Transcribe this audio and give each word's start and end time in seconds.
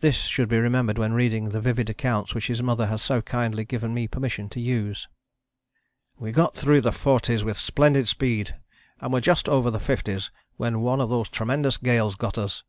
This 0.00 0.24
should 0.26 0.50
be 0.50 0.58
remembered 0.58 0.98
when 0.98 1.14
reading 1.14 1.48
the 1.48 1.60
vivid 1.62 1.88
accounts 1.88 2.34
which 2.34 2.48
his 2.48 2.62
mother 2.62 2.88
has 2.88 3.00
so 3.00 3.22
kindly 3.22 3.64
given 3.64 3.94
me 3.94 4.06
permission 4.06 4.50
to 4.50 4.60
use: 4.60 5.08
"We 6.18 6.32
got 6.32 6.54
through 6.54 6.82
the 6.82 6.92
forties 6.92 7.42
with 7.42 7.56
splendid 7.56 8.06
speed 8.06 8.56
and 9.00 9.10
were 9.10 9.22
just 9.22 9.48
over 9.48 9.70
the 9.70 9.80
fifties 9.80 10.30
when 10.58 10.80
one 10.82 11.00
of 11.00 11.08
those 11.08 11.30
tremendous 11.30 11.78
gales 11.78 12.14
got 12.14 12.36
us. 12.36 12.62